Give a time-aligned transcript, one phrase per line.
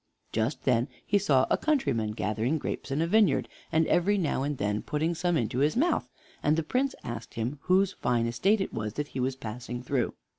[0.31, 4.57] Just then he saw a countryman gathering grapes in a vineyard, and every now and
[4.57, 6.09] then putting some into his mouth,
[6.41, 10.15] and the Prince asked him whose fine estate it was that he was passing through.